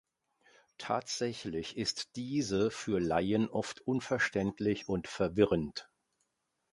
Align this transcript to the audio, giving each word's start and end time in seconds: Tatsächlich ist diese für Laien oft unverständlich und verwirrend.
Tatsächlich 0.79 1.77
ist 1.77 2.15
diese 2.15 2.71
für 2.71 2.99
Laien 2.99 3.47
oft 3.47 3.81
unverständlich 3.81 4.89
und 4.89 5.07
verwirrend. 5.07 5.91